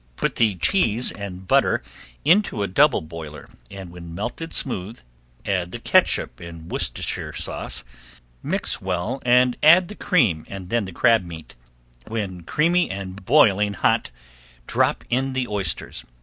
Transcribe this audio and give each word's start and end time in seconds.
Put 0.15 0.37
the 0.37 0.55
cheese 0.55 1.11
and 1.11 1.45
butter 1.47 1.83
into 2.25 2.63
a 2.63 2.67
double 2.67 3.01
boiler 3.01 3.47
and 3.69 3.91
when 3.91 4.15
melted 4.15 4.51
smooth 4.51 4.99
add 5.45 5.71
the 5.71 5.77
catsup 5.77 6.39
and 6.39 6.71
Worcestershire 6.71 7.33
sauce. 7.33 7.83
Mix 8.41 8.81
well 8.81 9.21
and 9.23 9.57
add 9.61 9.89
the 9.89 9.95
cream 9.95 10.43
and 10.49 10.69
then 10.69 10.85
the 10.85 10.91
crab 10.91 11.23
meat. 11.23 11.53
When 12.07 12.41
creamy 12.41 12.89
and 12.89 13.23
boiling 13.23 13.75
hot 13.75 14.09
drop 14.65 15.03
in 15.11 15.33
the 15.33 15.47
oysters. 15.47 16.03